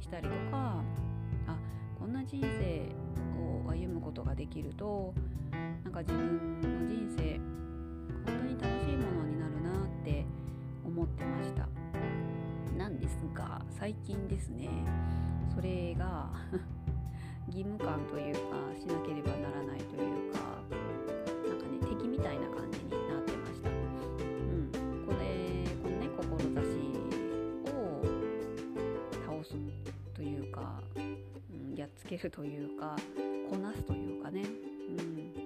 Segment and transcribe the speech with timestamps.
[0.00, 0.82] したりとか
[1.46, 1.56] あ
[1.98, 2.92] こんな人生
[3.40, 5.14] を歩むことができると
[5.84, 7.38] なんか自分の人生
[8.24, 10.24] 本当に楽しいものになるなって
[10.84, 11.68] 思ってました。
[12.76, 14.68] なんですが最近ですね
[15.54, 16.30] それが
[17.48, 18.40] 義務感というか
[18.78, 20.40] しなければならないというか
[21.48, 22.65] なんかね敵みたいな感じ
[32.06, 32.94] つけるというか
[33.50, 34.44] こなすというかね、
[34.88, 35.45] うん、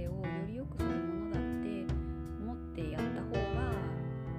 [0.00, 1.84] れをより良くするものだって
[2.42, 3.60] 持ってやった方が、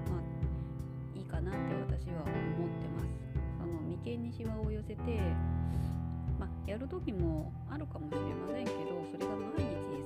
[0.09, 3.09] まあ、いいかなって私は思ってます。
[3.59, 5.19] その眉間にシワを寄せて、
[6.39, 10.00] まあ、やる時もあるかもしれませんけどそれが毎日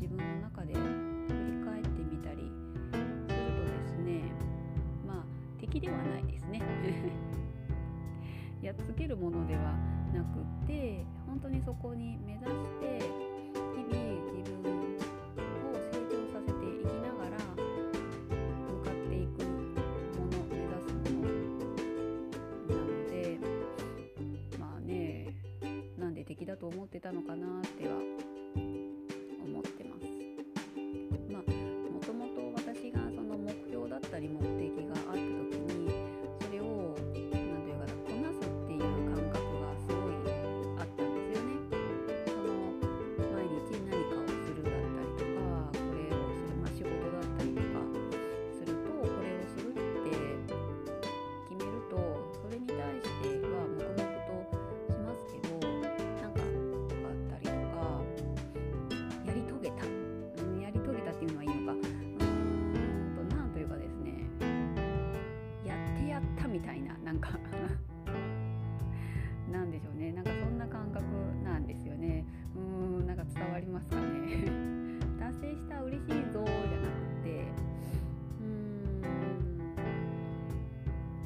[0.00, 0.84] 自分の中で振り
[1.64, 2.52] 返ってみたり
[2.92, 4.22] するとですね
[5.04, 5.24] まあ
[5.60, 6.62] 敵ではないですね。
[8.62, 9.74] やっつけるものでは
[10.14, 12.50] なくて本当にそこに目指し
[12.80, 13.00] て
[13.74, 13.98] 日々
[14.32, 14.74] 自分を
[15.90, 17.36] 成長させていきながら
[18.68, 21.28] 向かっていくもの目指すもの
[22.68, 23.38] なので
[24.58, 25.34] まあね
[25.98, 28.07] なんで敵だと思ってたのかなっては
[67.08, 67.30] なんか
[69.50, 70.12] なんでしょうね。
[70.12, 71.02] なんかそんな感覚
[71.42, 72.26] なんですよね。
[72.54, 74.44] うーんなんか伝わりますかね。
[75.18, 77.46] 達成した嬉しいぞじゃなくて
[78.40, 79.00] うーん。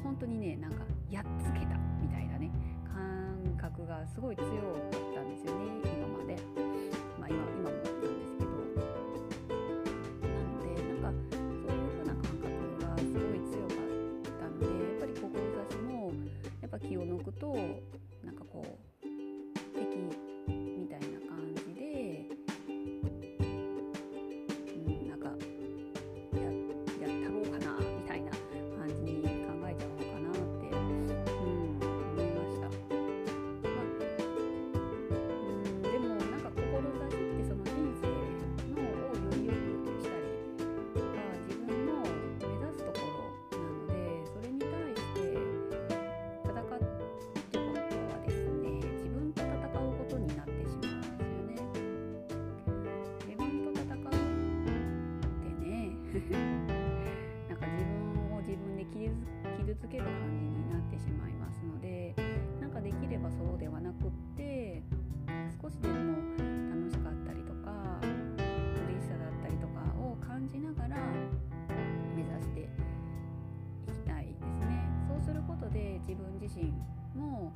[0.05, 2.49] 本当にねなんかやっつけたみたいなね
[2.85, 4.51] 感覚がすごい強かっ
[5.13, 6.72] たんですよね今まで。
[16.87, 17.55] 気を抜くと
[18.23, 18.82] なんかこう
[76.43, 76.73] 自身
[77.15, 77.53] も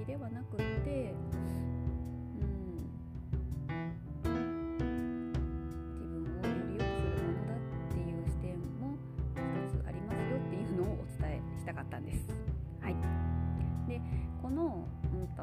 [0.00, 0.64] 的ではなくって、
[4.24, 4.40] うん、
[5.92, 8.96] 自分をより良くするものだっていう視点も
[9.34, 9.38] 一
[9.70, 12.26] つありますよっていうのをお伝えしたかったんです。
[12.80, 12.96] はい、
[13.88, 14.00] で
[14.42, 15.42] この、うんと